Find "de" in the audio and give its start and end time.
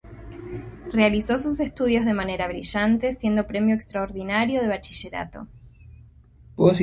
2.05-2.15, 4.59-4.67